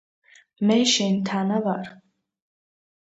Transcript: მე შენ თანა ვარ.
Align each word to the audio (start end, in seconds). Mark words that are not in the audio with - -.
მე 0.69 0.77
შენ 0.93 1.21
თანა 1.29 1.59
ვარ. 1.67 1.93